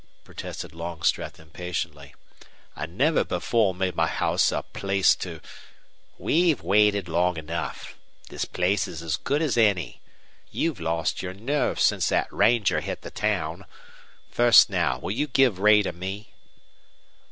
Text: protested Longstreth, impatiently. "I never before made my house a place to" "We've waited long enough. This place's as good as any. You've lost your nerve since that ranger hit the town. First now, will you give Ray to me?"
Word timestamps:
protested 0.23 0.73
Longstreth, 0.73 1.39
impatiently. 1.39 2.15
"I 2.75 2.87
never 2.87 3.23
before 3.23 3.75
made 3.75 3.95
my 3.95 4.07
house 4.07 4.51
a 4.51 4.63
place 4.63 5.13
to" 5.17 5.41
"We've 6.27 6.59
waited 6.63 7.07
long 7.07 7.37
enough. 7.37 7.95
This 8.29 8.45
place's 8.45 9.03
as 9.03 9.15
good 9.15 9.43
as 9.43 9.59
any. 9.59 10.01
You've 10.49 10.79
lost 10.79 11.21
your 11.21 11.35
nerve 11.35 11.79
since 11.79 12.09
that 12.09 12.33
ranger 12.33 12.81
hit 12.81 13.03
the 13.03 13.11
town. 13.11 13.65
First 14.31 14.71
now, 14.71 14.97
will 14.97 15.11
you 15.11 15.27
give 15.27 15.59
Ray 15.59 15.83
to 15.83 15.93
me?" 15.93 16.33